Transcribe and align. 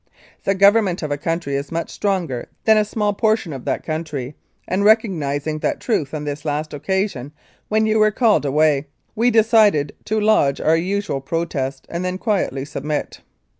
"The 0.45 0.55
Government 0.55 1.03
of 1.03 1.11
a 1.11 1.15
country 1.19 1.53
is 1.55 1.71
much 1.71 1.91
stronger 1.91 2.49
than 2.65 2.75
a 2.75 2.83
small 2.83 3.13
portion 3.13 3.53
of 3.53 3.65
that 3.65 3.83
country, 3.85 4.33
and 4.67 4.83
recognising 4.83 5.59
that 5.59 5.79
truth 5.79 6.11
on 6.15 6.23
this 6.23 6.43
last 6.43 6.73
occasion 6.73 7.33
when 7.69 7.85
you 7.85 7.99
were 7.99 8.09
called 8.09 8.43
away, 8.43 8.87
we 9.13 9.29
decided 9.29 9.95
to 10.05 10.19
lodge 10.19 10.59
our 10.59 10.75
usual 10.75 11.21
protest 11.21 11.85
and 11.87 12.03
then 12.03 12.17
quietly 12.17 12.65
submit. 12.65 13.19